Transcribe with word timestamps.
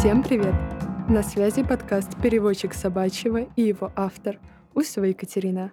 Всем 0.00 0.22
привет! 0.22 0.54
На 1.10 1.22
связи 1.22 1.62
подкаст 1.62 2.08
«Переводчик 2.22 2.72
собачьего» 2.72 3.46
и 3.54 3.60
его 3.64 3.92
автор 3.94 4.40
Усова 4.72 5.04
Екатерина. 5.04 5.72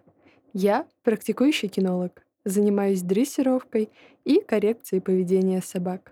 Я 0.51 0.85
практикующий 1.03 1.69
кинолог, 1.69 2.25
занимаюсь 2.43 3.03
дрессировкой 3.03 3.89
и 4.25 4.41
коррекцией 4.41 4.99
поведения 4.99 5.61
собак. 5.61 6.11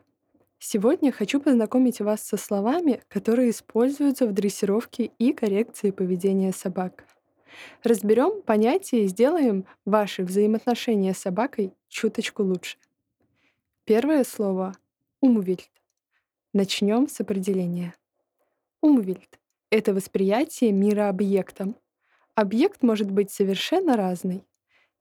Сегодня 0.59 1.11
хочу 1.11 1.41
познакомить 1.41 1.99
вас 1.99 2.21
со 2.21 2.37
словами, 2.37 3.01
которые 3.09 3.49
используются 3.49 4.27
в 4.27 4.31
дрессировке 4.31 5.11
и 5.19 5.33
коррекции 5.33 5.91
поведения 5.91 6.53
собак. 6.53 7.03
Разберем 7.83 8.41
понятия 8.43 9.03
и 9.03 9.07
сделаем 9.07 9.65
ваши 9.83 10.23
взаимоотношения 10.23 11.13
с 11.13 11.17
собакой 11.17 11.73
чуточку 11.89 12.43
лучше. 12.43 12.77
Первое 13.83 14.23
слово— 14.23 14.71
умвильд. 15.19 15.69
Начнем 16.53 17.09
с 17.09 17.19
определения. 17.19 17.93
Умвильд— 18.85 19.39
это 19.71 19.95
восприятие 19.95 20.71
мира 20.71 21.09
объектом. 21.09 21.75
Объект 22.35 22.83
может 22.83 23.09
быть 23.09 23.31
совершенно 23.31 23.97
разный. 23.97 24.43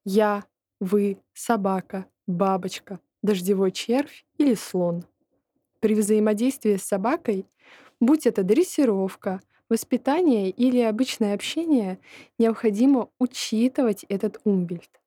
Я, 0.06 0.44
вы, 0.80 1.18
собака, 1.34 2.06
бабочка, 2.26 2.98
дождевой 3.22 3.72
червь 3.72 4.24
или 4.38 4.54
слон. 4.54 5.04
При 5.80 5.94
взаимодействии 5.94 6.76
с 6.76 6.82
собакой, 6.82 7.44
будь 8.00 8.26
это 8.26 8.42
дрессировка, 8.42 9.42
воспитание 9.68 10.48
или 10.48 10.80
обычное 10.80 11.34
общение, 11.34 11.98
необходимо 12.38 13.10
учитывать 13.18 14.06
этот 14.08 14.40
умбильд. 14.44 15.02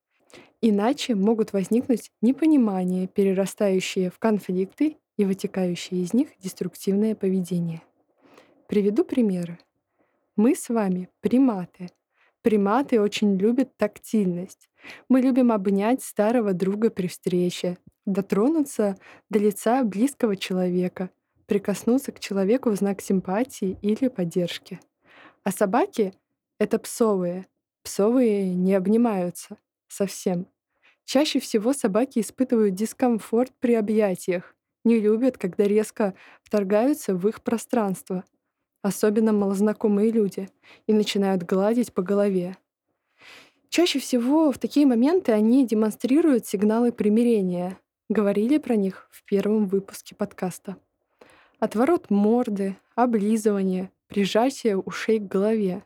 Иначе 0.61 1.15
могут 1.15 1.51
возникнуть 1.51 2.11
непонимания, 2.21 3.07
перерастающие 3.07 4.11
в 4.11 4.19
конфликты 4.19 4.97
и 5.17 5.25
вытекающие 5.25 6.03
из 6.03 6.13
них 6.13 6.29
деструктивное 6.37 7.15
поведение. 7.15 7.81
Приведу 8.67 9.05
примеры. 9.05 9.59
Мы 10.35 10.53
с 10.53 10.67
вами 10.67 11.09
приматы. 11.21 11.89
Приматы 12.41 12.99
очень 12.99 13.37
любят 13.37 13.77
тактильность. 13.77 14.69
Мы 15.07 15.21
любим 15.21 15.53
обнять 15.53 16.03
старого 16.03 16.53
друга 16.53 16.89
при 16.89 17.07
встрече, 17.07 17.77
дотронуться 18.05 18.97
до 19.29 19.39
лица 19.39 19.83
близкого 19.83 20.35
человека, 20.35 21.09
прикоснуться 21.45 22.11
к 22.11 22.19
человеку 22.19 22.69
в 22.69 22.75
знак 22.75 23.01
симпатии 23.01 23.77
или 23.81 24.09
поддержки. 24.09 24.81
А 25.43 25.51
собаки— 25.51 26.13
это 26.59 26.77
псовые. 26.77 27.47
Псовые 27.83 28.53
не 28.53 28.73
обнимаются 28.75 29.57
совсем. 29.87 30.45
Чаще 31.05 31.39
всего 31.39 31.71
собаки 31.71 32.19
испытывают 32.19 32.75
дискомфорт 32.75 33.53
при 33.61 33.75
объятиях, 33.75 34.57
не 34.83 34.99
любят, 34.99 35.37
когда 35.37 35.63
резко 35.65 36.13
вторгаются 36.43 37.15
в 37.15 37.27
их 37.27 37.41
пространство, 37.43 38.23
особенно 38.87 39.33
малознакомые 39.33 40.11
люди, 40.11 40.49
и 40.87 40.93
начинают 40.93 41.43
гладить 41.43 41.93
по 41.93 42.01
голове. 42.01 42.57
Чаще 43.69 43.99
всего 43.99 44.51
в 44.51 44.57
такие 44.57 44.85
моменты 44.85 45.31
они 45.31 45.65
демонстрируют 45.65 46.45
сигналы 46.45 46.91
примирения. 46.91 47.77
Говорили 48.09 48.57
про 48.57 48.75
них 48.75 49.09
в 49.11 49.23
первом 49.25 49.67
выпуске 49.67 50.15
подкаста. 50.15 50.77
Отворот 51.59 52.09
морды, 52.09 52.77
облизывание, 52.95 53.91
прижатие 54.07 54.77
ушей 54.77 55.19
к 55.19 55.27
голове. 55.27 55.83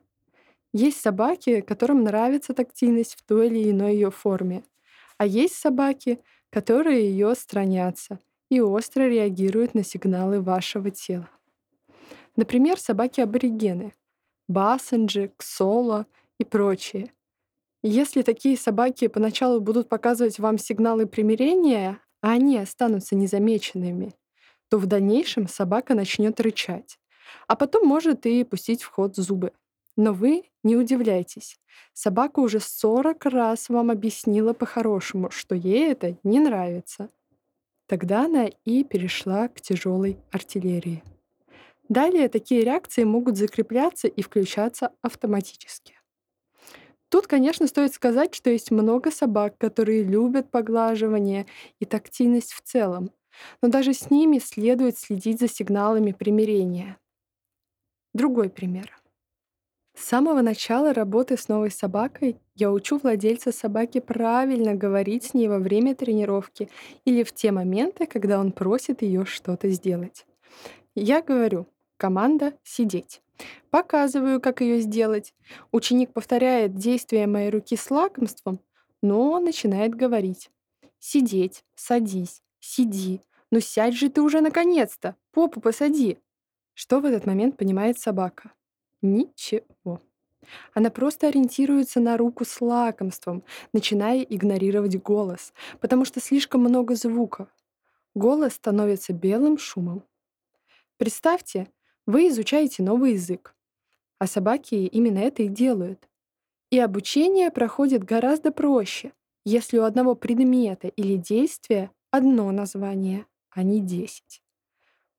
Есть 0.73 1.01
собаки, 1.01 1.61
которым 1.61 2.03
нравится 2.03 2.53
тактильность 2.53 3.15
в 3.15 3.23
той 3.23 3.47
или 3.47 3.71
иной 3.71 3.95
ее 3.95 4.11
форме. 4.11 4.63
А 5.17 5.25
есть 5.25 5.55
собаки, 5.55 6.19
которые 6.49 7.09
ее 7.09 7.35
странятся 7.35 8.19
и 8.49 8.59
остро 8.59 9.03
реагируют 9.03 9.73
на 9.73 9.83
сигналы 9.83 10.41
вашего 10.41 10.91
тела. 10.91 11.29
Например, 12.35 12.79
собаки-аборигены, 12.79 13.93
бассенджи, 14.47 15.31
ксоло 15.37 16.05
и 16.39 16.43
прочие. 16.43 17.11
Если 17.83 18.21
такие 18.21 18.57
собаки 18.57 19.07
поначалу 19.07 19.59
будут 19.59 19.89
показывать 19.89 20.39
вам 20.39 20.57
сигналы 20.57 21.07
примирения, 21.07 21.99
а 22.21 22.31
они 22.31 22.57
останутся 22.57 23.15
незамеченными, 23.15 24.13
то 24.69 24.77
в 24.77 24.85
дальнейшем 24.85 25.47
собака 25.47 25.95
начнет 25.95 26.39
рычать, 26.39 26.99
а 27.47 27.55
потом 27.55 27.87
может 27.87 28.25
и 28.25 28.43
пустить 28.43 28.83
в 28.83 28.91
ход 28.91 29.15
зубы. 29.15 29.51
Но 29.97 30.13
вы 30.13 30.45
не 30.63 30.77
удивляйтесь. 30.77 31.59
Собака 31.93 32.39
уже 32.39 32.59
40 32.59 33.25
раз 33.25 33.67
вам 33.67 33.91
объяснила 33.91 34.53
по-хорошему, 34.53 35.31
что 35.31 35.55
ей 35.55 35.91
это 35.91 36.17
не 36.23 36.39
нравится. 36.39 37.09
Тогда 37.87 38.25
она 38.25 38.45
и 38.63 38.83
перешла 38.85 39.49
к 39.49 39.59
тяжелой 39.59 40.17
артиллерии. 40.31 41.03
Далее 41.91 42.29
такие 42.29 42.63
реакции 42.63 43.03
могут 43.03 43.35
закрепляться 43.35 44.07
и 44.07 44.21
включаться 44.21 44.93
автоматически. 45.01 45.99
Тут, 47.09 47.27
конечно, 47.27 47.67
стоит 47.67 47.93
сказать, 47.93 48.33
что 48.33 48.49
есть 48.49 48.71
много 48.71 49.11
собак, 49.11 49.57
которые 49.57 50.01
любят 50.01 50.49
поглаживание 50.49 51.47
и 51.81 51.85
тактильность 51.85 52.53
в 52.53 52.61
целом, 52.61 53.11
но 53.61 53.67
даже 53.67 53.93
с 53.93 54.09
ними 54.09 54.39
следует 54.39 54.97
следить 54.97 55.41
за 55.41 55.49
сигналами 55.49 56.13
примирения. 56.13 56.97
Другой 58.13 58.49
пример. 58.49 58.97
С 59.93 60.05
самого 60.05 60.39
начала 60.41 60.93
работы 60.93 61.35
с 61.35 61.49
новой 61.49 61.71
собакой 61.71 62.37
я 62.55 62.71
учу 62.71 62.99
владельца 62.99 63.51
собаки 63.51 63.99
правильно 63.99 64.75
говорить 64.75 65.25
с 65.25 65.33
ней 65.33 65.49
во 65.49 65.59
время 65.59 65.93
тренировки 65.93 66.69
или 67.03 67.23
в 67.23 67.33
те 67.33 67.51
моменты, 67.51 68.05
когда 68.05 68.39
он 68.39 68.53
просит 68.53 69.01
ее 69.01 69.25
что-то 69.25 69.67
сделать. 69.67 70.25
Я 70.95 71.21
говорю, 71.21 71.67
команда 72.01 72.57
«сидеть». 72.63 73.21
Показываю, 73.69 74.41
как 74.41 74.61
ее 74.61 74.79
сделать. 74.79 75.35
Ученик 75.71 76.13
повторяет 76.13 76.73
действия 76.73 77.27
моей 77.27 77.51
руки 77.51 77.77
с 77.77 77.91
лакомством, 77.91 78.59
но 79.03 79.29
он 79.33 79.43
начинает 79.43 79.93
говорить. 79.93 80.49
«Сидеть, 80.97 81.63
садись, 81.75 82.41
сиди, 82.59 83.21
ну 83.51 83.59
сядь 83.59 83.93
же 83.93 84.09
ты 84.09 84.23
уже 84.23 84.41
наконец-то, 84.41 85.15
попу 85.31 85.61
посади». 85.61 86.17
Что 86.73 87.01
в 87.01 87.05
этот 87.05 87.27
момент 87.27 87.55
понимает 87.55 87.99
собака? 87.99 88.51
Ничего. 89.03 90.01
Она 90.73 90.89
просто 90.89 91.27
ориентируется 91.27 91.99
на 91.99 92.17
руку 92.17 92.45
с 92.45 92.61
лакомством, 92.61 93.43
начиная 93.73 94.23
игнорировать 94.23 94.99
голос, 94.99 95.53
потому 95.79 96.05
что 96.05 96.19
слишком 96.19 96.61
много 96.61 96.95
звуков. 96.95 97.47
Голос 98.15 98.53
становится 98.53 99.13
белым 99.13 99.59
шумом. 99.59 100.03
Представьте, 100.97 101.67
вы 102.05 102.27
изучаете 102.27 102.83
новый 102.83 103.13
язык, 103.13 103.55
а 104.19 104.27
собаки 104.27 104.75
именно 104.75 105.19
это 105.19 105.43
и 105.43 105.47
делают. 105.47 106.09
И 106.69 106.79
обучение 106.79 107.51
проходит 107.51 108.03
гораздо 108.03 108.51
проще, 108.51 109.13
если 109.43 109.77
у 109.77 109.83
одного 109.83 110.15
предмета 110.15 110.87
или 110.87 111.15
действия 111.15 111.91
одно 112.11 112.51
название, 112.51 113.25
а 113.49 113.63
не 113.63 113.81
десять. 113.81 114.41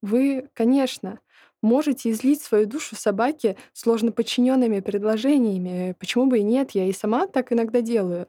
Вы, 0.01 0.49
конечно, 0.55 1.21
можете 1.63 2.11
излить 2.11 2.43
свою 2.43 2.67
душу 2.67 2.97
собаке 2.97 3.57
сложно 3.73 4.13
подчиненными 4.13 4.81
предложениями. 4.81 5.95
Почему 5.99 6.27
бы 6.27 6.41
и 6.41 6.43
нет? 6.43 6.73
Я 6.73 6.87
и 6.87 6.93
сама 6.93 7.27
так 7.27 7.53
иногда 7.53 7.81
делаю. 7.81 8.29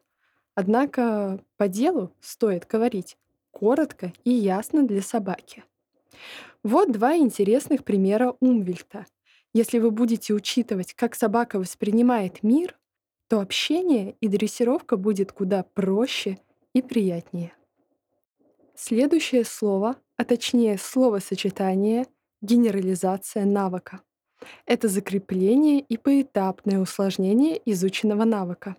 Однако 0.55 1.39
по 1.57 1.67
делу 1.67 2.11
стоит 2.19 2.67
говорить 2.67 3.17
коротко 3.51 4.13
и 4.23 4.31
ясно 4.31 4.85
для 4.85 5.01
собаки. 5.01 5.63
Вот 6.63 6.93
два 6.93 7.17
интересных 7.17 7.83
примера 7.83 8.37
Умвельта. 8.39 9.05
Если 9.53 9.79
вы 9.79 9.91
будете 9.91 10.33
учитывать, 10.33 10.93
как 10.93 11.13
собака 11.13 11.59
воспринимает 11.59 12.41
мир, 12.41 12.79
то 13.27 13.41
общение 13.41 14.15
и 14.21 14.29
дрессировка 14.29 14.95
будет 14.95 15.33
куда 15.33 15.63
проще 15.63 16.39
и 16.73 16.81
приятнее. 16.81 17.53
Следующее 18.75 19.43
слово, 19.43 19.97
а 20.15 20.23
точнее 20.23 20.77
словосочетание 20.77 22.07
генерализация 22.41 23.43
навыка. 23.43 24.01
Это 24.65 24.87
закрепление 24.87 25.81
и 25.81 25.97
поэтапное 25.97 26.79
усложнение 26.79 27.61
изученного 27.65 28.23
навыка. 28.23 28.77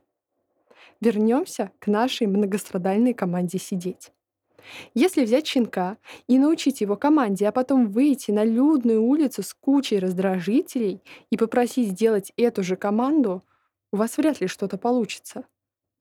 Вернемся 1.00 1.70
к 1.78 1.86
нашей 1.86 2.26
многострадальной 2.26 3.12
команде 3.12 3.58
«Сидеть». 3.58 4.10
Если 4.94 5.25
взять 5.25 5.46
щенка 5.46 5.99
и 6.26 6.38
научить 6.38 6.81
его 6.81 6.96
команде, 6.96 7.46
а 7.49 7.52
потом 7.52 7.90
выйти 7.90 8.31
на 8.31 8.44
людную 8.44 9.02
улицу 9.02 9.43
с 9.43 9.55
кучей 9.55 9.99
раздражителей 9.99 11.02
и 11.31 11.37
попросить 11.37 11.90
сделать 11.90 12.32
эту 12.37 12.62
же 12.62 12.76
команду, 12.76 13.43
у 13.93 13.96
вас 13.96 14.16
вряд 14.16 14.40
ли 14.40 14.46
что-то 14.46 14.78
получится. 14.78 15.44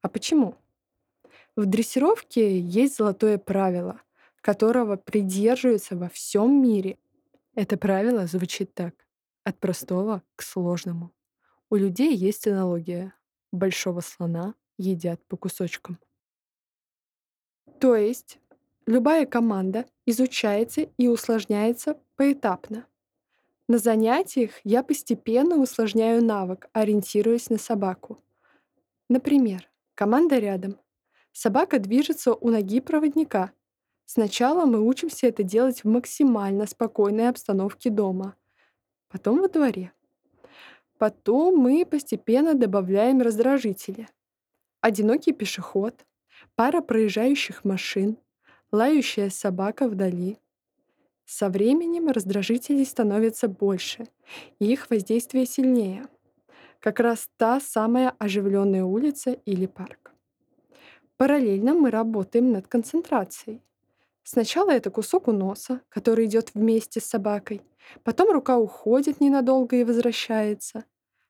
А 0.02 0.10
почему? 0.10 0.56
В 1.56 1.66
дрессировке 1.66 2.60
есть 2.60 2.98
золотое 2.98 3.38
правило, 3.38 4.02
которого 4.42 4.96
придерживаются 4.96 5.96
во 5.96 6.10
всем 6.10 6.62
мире 6.62 6.98
это 7.56 7.78
правило 7.78 8.26
звучит 8.26 8.74
так. 8.74 8.96
От 9.44 9.60
простого 9.60 10.24
к 10.36 10.42
сложному. 10.42 11.12
У 11.70 11.76
людей 11.76 12.16
есть 12.16 12.48
аналогия. 12.48 13.14
Большого 13.52 14.00
слона 14.00 14.56
едят 14.78 15.24
по 15.28 15.38
кусочкам. 15.38 16.00
То 17.80 17.96
есть 17.96 18.40
любая 18.86 19.26
команда 19.26 19.86
изучается 20.06 20.90
и 20.98 21.08
усложняется 21.08 22.00
поэтапно. 22.16 22.86
На 23.68 23.78
занятиях 23.78 24.52
я 24.64 24.84
постепенно 24.84 25.58
усложняю 25.58 26.24
навык, 26.24 26.70
ориентируясь 26.74 27.50
на 27.50 27.58
собаку. 27.58 28.20
Например, 29.10 29.70
команда 29.96 30.38
рядом. 30.40 30.78
Собака 31.32 31.80
движется 31.80 32.34
у 32.34 32.50
ноги 32.50 32.80
проводника. 32.82 33.52
Сначала 34.06 34.66
мы 34.66 34.86
учимся 34.86 35.28
это 35.28 35.44
делать 35.44 35.84
в 35.84 35.88
максимально 35.88 36.68
спокойной 36.68 37.30
обстановке 37.30 37.90
дома, 37.90 38.36
потом 39.08 39.40
во 39.40 39.48
дворе. 39.48 39.94
Потом 40.98 41.58
мы 41.58 41.86
постепенно 41.86 42.54
добавляем 42.54 43.22
раздражители. 43.22 44.08
Одинокий 44.82 45.32
пешеход, 45.32 46.06
пара 46.56 46.82
проезжающих 46.82 47.64
машин, 47.64 48.18
лающая 48.74 49.30
собака 49.30 49.88
вдали. 49.88 50.40
Со 51.26 51.48
временем 51.48 52.08
раздражителей 52.08 52.86
становится 52.86 53.48
больше, 53.48 54.08
и 54.60 54.66
их 54.66 54.90
воздействие 54.90 55.46
сильнее. 55.46 56.08
Как 56.80 57.00
раз 57.00 57.30
та 57.38 57.62
самая 57.62 58.14
оживленная 58.18 58.84
улица 58.84 59.32
или 59.32 59.68
парк. 59.68 60.12
Параллельно 61.18 61.76
мы 61.76 61.92
работаем 61.92 62.52
над 62.52 62.68
концентрацией. 62.68 63.62
Сначала 64.24 64.72
это 64.72 64.90
кусок 64.90 65.28
у 65.28 65.32
носа, 65.32 65.82
который 65.88 66.26
идет 66.26 66.56
вместе 66.56 67.00
с 67.00 67.06
собакой. 67.06 67.62
Потом 68.04 68.32
рука 68.32 68.58
уходит 68.58 69.22
ненадолго 69.22 69.76
и 69.76 69.84
возвращается. 69.84 70.86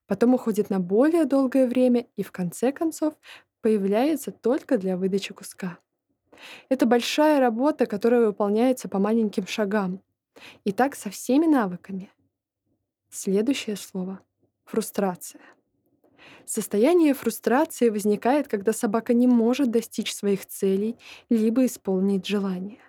Потом 0.08 0.34
уходит 0.34 0.70
на 0.70 0.80
более 0.80 1.26
долгое 1.26 1.68
время 1.68 2.08
и 2.16 2.24
в 2.24 2.32
конце 2.32 2.72
концов 2.72 3.16
появляется 3.62 4.32
только 4.32 4.78
для 4.78 4.96
выдачи 4.96 5.34
куска. 5.34 5.80
Это 6.70 6.86
большая 6.86 7.40
работа, 7.40 7.86
которая 7.86 8.26
выполняется 8.26 8.90
по 8.90 9.00
маленьким 9.00 9.48
шагам. 9.48 10.02
И 10.64 10.72
так 10.72 10.96
со 10.96 11.10
всеми 11.10 11.46
навыками. 11.46 12.12
Следующее 13.10 13.76
слово— 13.76 14.20
фрустрация. 14.66 15.42
Состояние 16.46 17.14
фрустрации 17.14 17.90
возникает, 17.90 18.48
когда 18.48 18.74
собака 18.74 19.14
не 19.14 19.28
может 19.28 19.72
достичь 19.72 20.14
своих 20.14 20.46
целей 20.46 20.98
либо 21.30 21.66
исполнить 21.66 22.26
желания. 22.26 22.80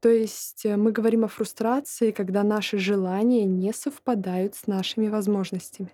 То 0.00 0.10
есть 0.10 0.66
э, 0.66 0.76
мы 0.76 0.92
говорим 0.92 1.24
о 1.24 1.28
фрустрации, 1.28 2.10
когда 2.10 2.42
наши 2.42 2.78
желания 2.78 3.44
не 3.44 3.72
совпадают 3.72 4.54
с 4.54 4.66
нашими 4.66 5.08
возможностями. 5.08 5.92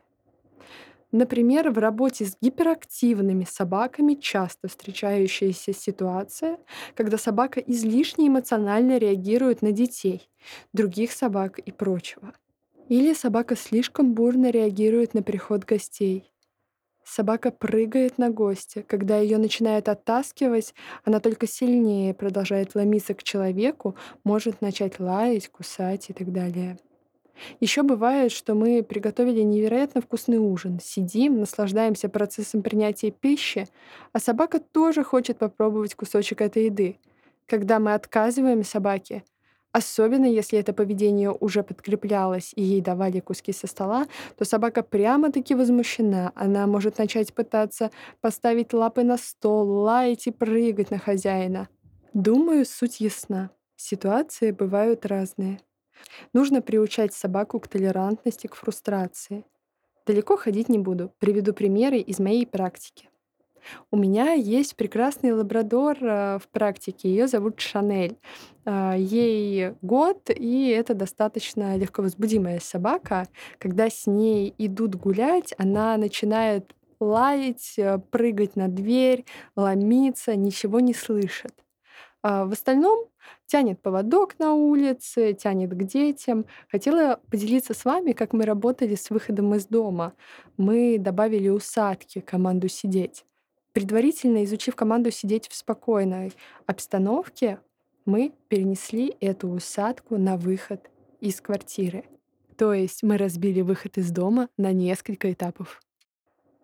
Например, 1.12 1.70
в 1.70 1.76
работе 1.76 2.24
с 2.24 2.38
гиперактивными 2.40 3.44
собаками 3.44 4.14
часто 4.14 4.68
встречающаяся 4.68 5.74
ситуация, 5.74 6.58
когда 6.94 7.18
собака 7.18 7.60
излишне 7.60 8.28
эмоционально 8.28 8.96
реагирует 8.96 9.60
на 9.60 9.72
детей, 9.72 10.30
других 10.72 11.12
собак 11.12 11.58
и 11.58 11.70
прочего. 11.70 12.32
Или 12.88 13.12
собака 13.12 13.56
слишком 13.56 14.14
бурно 14.14 14.50
реагирует 14.50 15.12
на 15.12 15.22
приход 15.22 15.64
гостей. 15.64 16.32
Собака 17.04 17.50
прыгает 17.50 18.16
на 18.16 18.30
гостя. 18.30 18.82
Когда 18.82 19.18
ее 19.18 19.36
начинает 19.36 19.90
оттаскивать, 19.90 20.72
она 21.04 21.20
только 21.20 21.46
сильнее 21.46 22.14
продолжает 22.14 22.74
ломиться 22.74 23.12
к 23.12 23.22
человеку, 23.22 23.96
может 24.24 24.62
начать 24.62 24.98
лаять, 24.98 25.48
кусать 25.48 26.08
и 26.08 26.12
так 26.14 26.32
далее. 26.32 26.78
Еще 27.60 27.82
бывает, 27.82 28.32
что 28.32 28.54
мы 28.54 28.82
приготовили 28.82 29.40
невероятно 29.42 30.00
вкусный 30.00 30.38
ужин, 30.38 30.78
сидим, 30.82 31.40
наслаждаемся 31.40 32.08
процессом 32.08 32.62
принятия 32.62 33.10
пищи, 33.10 33.66
а 34.12 34.20
собака 34.20 34.60
тоже 34.60 35.04
хочет 35.04 35.38
попробовать 35.38 35.94
кусочек 35.94 36.40
этой 36.40 36.66
еды. 36.66 36.98
Когда 37.46 37.78
мы 37.78 37.94
отказываем 37.94 38.64
собаке, 38.64 39.24
особенно 39.72 40.26
если 40.26 40.58
это 40.58 40.72
поведение 40.72 41.30
уже 41.32 41.62
подкреплялось 41.62 42.52
и 42.54 42.62
ей 42.62 42.80
давали 42.80 43.20
куски 43.20 43.52
со 43.52 43.66
стола, 43.66 44.06
то 44.36 44.44
собака 44.44 44.82
прямо-таки 44.82 45.54
возмущена. 45.54 46.32
Она 46.34 46.66
может 46.66 46.98
начать 46.98 47.34
пытаться 47.34 47.90
поставить 48.20 48.72
лапы 48.72 49.02
на 49.02 49.16
стол, 49.16 49.68
лаять 49.68 50.26
и 50.26 50.30
прыгать 50.30 50.90
на 50.90 50.98
хозяина. 50.98 51.68
Думаю, 52.14 52.66
суть 52.66 53.00
ясна. 53.00 53.50
Ситуации 53.76 54.50
бывают 54.52 55.06
разные. 55.06 55.60
Нужно 56.32 56.62
приучать 56.62 57.12
собаку 57.14 57.60
к 57.60 57.68
толерантности, 57.68 58.46
к 58.46 58.54
фрустрации. 58.54 59.44
Далеко 60.06 60.36
ходить 60.36 60.68
не 60.68 60.78
буду, 60.78 61.12
приведу 61.18 61.52
примеры 61.52 61.98
из 61.98 62.18
моей 62.18 62.46
практики. 62.46 63.08
У 63.90 63.96
меня 63.96 64.32
есть 64.32 64.76
прекрасный 64.76 65.32
лабрадор 65.32 65.96
э, 66.00 66.38
в 66.38 66.48
практике, 66.48 67.08
ее 67.08 67.28
зовут 67.28 67.60
Шанель. 67.60 68.18
Э, 68.64 68.94
ей 68.98 69.74
год, 69.82 70.30
и 70.30 70.68
это 70.68 70.94
достаточно 70.94 71.76
легковозбудимая 71.76 72.60
собака. 72.60 73.28
Когда 73.58 73.88
с 73.88 74.06
ней 74.06 74.54
идут 74.58 74.96
гулять, 74.96 75.54
она 75.58 75.96
начинает 75.96 76.74
лаять, 77.00 77.74
э, 77.76 77.98
прыгать 78.10 78.56
на 78.56 78.68
дверь, 78.68 79.24
ломиться, 79.56 80.36
ничего 80.36 80.80
не 80.80 80.94
слышит. 80.94 81.52
А 82.22 82.44
в 82.46 82.52
остальном 82.52 83.08
тянет 83.46 83.82
поводок 83.82 84.38
на 84.38 84.54
улице, 84.54 85.34
тянет 85.34 85.70
к 85.70 85.82
детям. 85.82 86.46
Хотела 86.70 87.20
поделиться 87.30 87.74
с 87.74 87.84
вами, 87.84 88.12
как 88.12 88.32
мы 88.32 88.44
работали 88.44 88.94
с 88.94 89.10
выходом 89.10 89.54
из 89.54 89.66
дома. 89.66 90.14
Мы 90.56 90.98
добавили 90.98 91.48
усадки 91.48 92.20
команду 92.20 92.68
«Сидеть». 92.68 93.24
Предварительно 93.72 94.44
изучив 94.44 94.76
команду 94.76 95.10
«Сидеть 95.10 95.48
в 95.48 95.56
спокойной 95.56 96.32
обстановке», 96.66 97.58
мы 98.04 98.32
перенесли 98.48 99.16
эту 99.20 99.48
усадку 99.48 100.16
на 100.18 100.36
выход 100.36 100.90
из 101.20 101.40
квартиры. 101.40 102.04
То 102.56 102.72
есть 102.74 103.02
мы 103.02 103.16
разбили 103.16 103.60
выход 103.60 103.96
из 103.98 104.10
дома 104.10 104.48
на 104.56 104.72
несколько 104.72 105.32
этапов. 105.32 105.80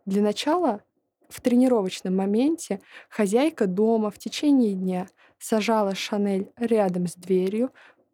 Для 0.04 0.22
начала 0.22 0.82
в 1.28 1.40
тренировочном 1.40 2.16
моменте 2.16 2.80
хозяйка 3.08 3.66
дома 3.66 4.10
в 4.10 4.18
течение 4.18 4.74
дня 4.74 5.08
сажала 5.38 5.94
Шанель 5.94 6.50
рядом 6.56 7.06
с 7.06 7.14
дверью, 7.14 7.72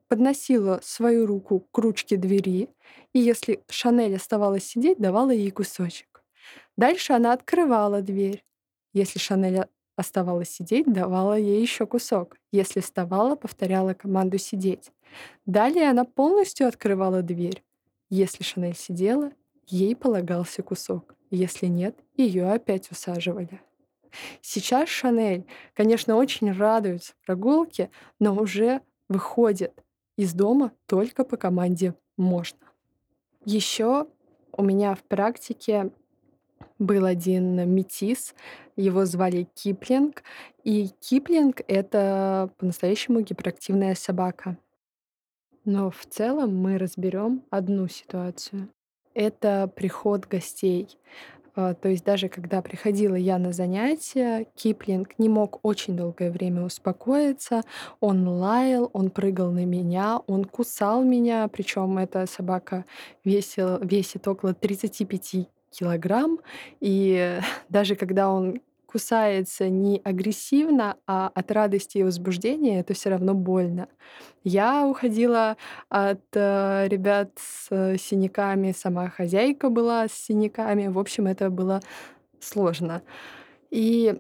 подносила 0.09 0.81
свою 0.82 1.26
руку 1.26 1.67
к 1.71 1.79
ручке 1.79 2.17
двери, 2.17 2.69
и 3.12 3.19
если 3.19 3.62
Шанель 3.69 4.17
оставалась 4.17 4.65
сидеть, 4.65 4.99
давала 4.99 5.31
ей 5.31 5.50
кусочек. 5.50 6.23
Дальше 6.76 7.12
она 7.12 7.32
открывала 7.32 8.03
дверь. 8.03 8.44
Если 8.93 9.19
Шанель 9.19 9.67
оставалась 9.97 10.50
сидеть, 10.50 10.93
давала 10.93 11.38
ей 11.38 11.61
еще 11.61 11.87
кусок. 11.87 12.37
Если 12.53 12.81
вставала, 12.81 13.37
повторяла 13.37 13.94
команду 13.94 14.38
«сидеть». 14.38 14.91
Далее 15.47 15.90
она 15.90 16.04
полностью 16.04 16.66
открывала 16.66 17.23
дверь. 17.23 17.62
Если 18.11 18.43
Шанель 18.43 18.76
сидела, 18.76 19.31
ей 19.66 19.95
полагался 19.95 20.62
кусок. 20.62 21.14
Если 21.31 21.66
нет, 21.66 21.97
ее 22.16 22.50
опять 22.50 22.90
усаживали. 22.90 23.61
Сейчас 24.40 24.88
Шанель, 24.88 25.47
конечно, 25.75 26.16
очень 26.16 26.52
радуется 26.52 27.14
прогулке, 27.25 27.90
но 28.18 28.35
уже 28.35 28.80
выходит 29.09 29.73
из 30.16 30.33
дома 30.33 30.73
только 30.87 31.25
по 31.25 31.37
команде 31.37 31.94
«можно». 32.16 32.59
Еще 33.44 34.06
у 34.52 34.62
меня 34.62 34.94
в 34.94 35.02
практике 35.02 35.90
был 36.78 37.04
один 37.04 37.68
метис, 37.73 38.35
его 38.76 39.04
звали 39.04 39.49
Киплинг, 39.54 40.23
и 40.62 40.88
Киплинг— 41.00 41.61
это 41.68 42.50
по-настоящему 42.59 43.21
гиперактивная 43.21 43.94
собака. 43.94 44.56
Но 45.64 45.90
в 45.90 46.04
целом 46.06 46.56
мы 46.56 46.78
разберем 46.78 47.42
одну 47.50 47.88
ситуацию. 47.88 48.68
Это 49.14 49.71
приход 49.75 50.26
гостей. 50.26 50.99
А, 51.56 51.75
то 51.75 51.88
есть 51.88 52.04
даже 52.04 52.28
когда 52.28 52.62
приходила 52.62 53.14
я 53.14 53.38
на 53.38 53.52
занятия, 53.52 54.46
Киплинг 54.56 55.18
не 55.18 55.28
мог 55.28 55.61
очень 55.62 55.96
долгое 55.96 56.30
время 56.30 56.64
успокоиться. 56.64 57.62
Он 58.00 58.26
лаял, 58.26 58.90
он 58.92 59.11
прыгал 59.11 59.50
на 59.52 59.64
меня, 59.64 60.20
он 60.26 60.44
кусал 60.44 61.04
меня. 61.04 61.46
Причем 61.49 61.99
эта 61.99 62.26
собака 62.26 62.84
весил, 63.25 63.78
весит 63.80 64.26
около 64.26 64.54
35 64.54 65.49
килограмм. 65.70 66.40
И 66.80 67.38
даже 67.68 67.94
когда 67.94 68.30
он 68.30 68.61
кусается 68.94 69.68
не 69.68 70.00
агрессивно, 70.04 70.96
а 71.08 71.28
от 71.34 71.50
радости 71.50 71.98
и 71.98 72.04
возбуждения, 72.04 72.78
это 72.78 72.94
все 72.94 73.10
равно 73.10 73.34
больно. 73.34 73.88
Я 74.44 74.86
уходила 74.86 75.56
от 75.88 76.22
э, 76.32 76.86
ребят 76.86 77.30
с 77.36 77.66
э, 77.70 77.96
синяками, 77.98 78.70
сама 78.70 79.10
хозяйка 79.10 79.68
была 79.68 80.06
с 80.06 80.12
синяками. 80.12 80.86
В 80.86 81.00
общем, 81.00 81.26
это 81.26 81.50
было 81.50 81.80
сложно. 82.38 83.02
И 83.72 84.14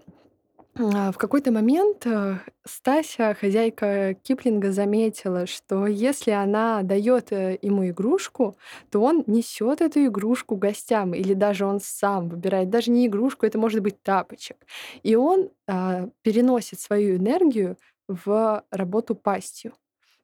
в 0.76 1.14
какой-то 1.18 1.52
момент 1.52 2.04
э, 2.04 2.38
Стася, 2.64 3.36
хозяйка 3.38 4.14
Киплинга, 4.14 4.72
заметила, 4.72 5.46
что 5.46 5.86
если 5.86 6.32
она 6.32 6.82
дает 6.82 7.30
э, 7.32 7.58
ему 7.62 7.88
игрушку, 7.88 8.56
то 8.90 9.00
он 9.00 9.22
несет 9.28 9.80
эту 9.80 10.04
игрушку 10.06 10.56
гостям, 10.56 11.14
или 11.14 11.34
даже 11.34 11.64
он 11.64 11.78
сам 11.80 12.28
выбирает 12.28 12.70
даже 12.70 12.90
не 12.90 13.06
игрушку, 13.06 13.46
это 13.46 13.56
может 13.56 13.82
быть 13.82 14.02
тапочек. 14.02 14.56
И 15.04 15.14
он 15.14 15.50
а, 15.68 16.08
переносит 16.22 16.80
свою 16.80 17.18
энергию 17.18 17.76
в 18.08 18.64
работу 18.70 19.14
пастью. 19.14 19.74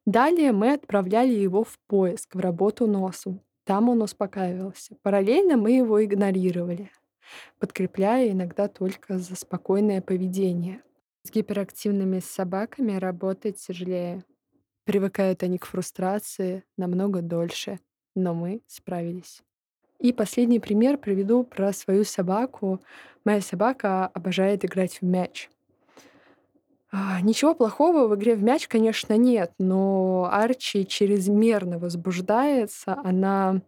Далее 0.05 0.51
мы 0.51 0.73
отправляли 0.73 1.33
его 1.33 1.63
в 1.63 1.79
поиск, 1.87 2.35
в 2.35 2.41
работу 2.41 2.89
носом. 2.89 3.41
Там 3.65 3.89
он 3.89 4.03
успокаивался. 4.03 4.97
Параллельно 5.03 5.57
мы 5.57 5.73
его 5.73 6.05
игнорировали, 6.05 6.91
подкрепляя 7.59 8.31
иногда 8.31 8.69
только 8.69 9.19
за 9.19 9.37
спокойное 9.37 10.01
поведение. 10.01 10.83
С 11.23 11.31
гиперактивными 11.31 12.21
собаками 12.21 12.97
работать 12.97 13.59
тяжелее. 13.59 14.25
Привыкают 14.85 15.43
они 15.43 15.59
к 15.59 15.67
фрустрации 15.67 16.65
намного 16.77 17.21
дольше, 17.21 17.79
но 18.15 18.35
мы 18.35 18.63
справились. 18.67 19.43
И 19.99 20.13
последний 20.15 20.61
пример 20.61 20.97
приведу 20.97 21.45
про 21.45 21.73
свою 21.75 22.05
собаку. 22.05 22.81
Моя 23.25 23.43
собака 23.43 24.07
обожает 24.07 24.65
играть 24.65 25.01
в 25.01 25.03
мяч. 25.03 25.51
А, 26.93 27.21
ничего 27.21 27.55
плохого 27.55 28.09
в 28.09 28.15
игре 28.17 28.35
в 28.35 28.43
мяч, 28.43 28.67
конечно, 28.67 29.17
нет, 29.17 29.53
но 29.59 30.29
Арчи 30.33 30.87
чрезмерно 30.87 31.79
возбуждается. 31.79 32.99
Она 33.05 33.61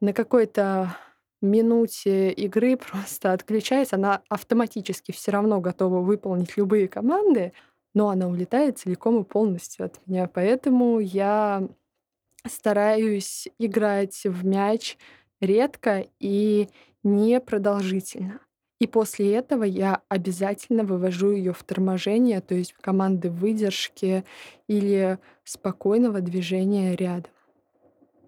на 0.00 0.12
какой-то 0.12 0.96
минуте 1.42 2.30
игры 2.30 2.76
просто 2.90 3.32
отключается. 3.32 3.96
Она 3.96 4.22
автоматически 4.28 5.12
все 5.12 5.32
равно 5.32 5.60
готова 5.60 6.00
выполнить 6.00 6.56
любые 6.56 6.88
команды, 6.88 7.52
но 7.94 8.08
она 8.08 8.28
улетает 8.28 8.78
целиком 8.78 9.22
и 9.22 9.24
полностью 9.24 9.86
от 9.86 10.06
меня. 10.06 10.28
Поэтому 10.32 11.00
я 11.00 11.68
стараюсь 12.46 13.48
играть 13.58 14.22
в 14.24 14.44
мяч 14.44 14.96
редко 15.40 16.06
и 16.18 16.68
непродолжительно. 17.02 18.40
И 18.78 18.86
после 18.86 19.34
этого 19.34 19.64
я 19.64 20.00
обязательно 20.08 20.84
вывожу 20.84 21.32
ее 21.32 21.52
в 21.52 21.62
торможение, 21.64 22.40
то 22.40 22.54
есть 22.54 22.72
в 22.72 22.80
команды 22.80 23.30
выдержки 23.30 24.24
или 24.68 25.18
спокойного 25.44 26.22
движения 26.22 26.96
рядом. 26.96 27.30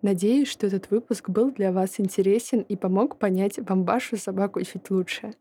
Надеюсь, 0.02 0.48
что 0.48 0.66
этот 0.66 0.90
выпуск 0.90 1.28
был 1.28 1.52
для 1.52 1.70
вас 1.70 2.00
интересен 2.00 2.60
и 2.60 2.74
помог 2.74 3.18
понять 3.18 3.58
вам 3.60 3.84
вашу 3.84 4.16
собаку 4.16 4.60
чуть 4.62 4.90
лучше. 4.90 5.34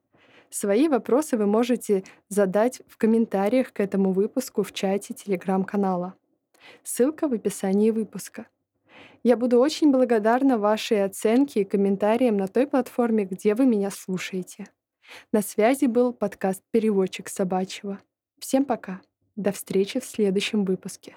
Свои 0.52 0.88
вопросы 0.88 1.36
вы 1.36 1.48
можете 1.48 2.04
задать 2.30 2.82
в 2.88 2.98
комментариях 2.98 3.74
к 3.74 3.80
этому 3.80 4.12
выпуску 4.12 4.62
в 4.62 4.72
чате 4.72 5.16
телеграм-канала. 5.16 6.14
Ссылка 6.84 7.28
в 7.28 7.34
описании 7.34 7.90
выпуска. 7.90 8.46
Я 9.24 9.36
буду 9.36 9.60
очень 9.60 9.92
благодарна 9.92 10.60
вашей 10.60 11.04
оценке 11.04 11.62
и 11.62 11.66
комментариям 11.66 12.38
на 12.38 12.48
той 12.48 12.68
платформе, 12.68 13.26
где 13.26 13.56
вы 13.56 13.66
меня 13.66 13.90
слушаете. 13.90 14.68
На 15.32 15.42
связи 15.42 15.86
был 15.86 16.14
подкаст 16.14 16.62
«Переводчик 16.70 17.30
собачьего». 17.30 18.00
Всем 18.40 18.66
пока. 18.66 19.02
До 19.36 19.52
встречи 19.52 20.00
в 20.00 20.06
следующем 20.06 20.66
выпуске. 20.66 21.16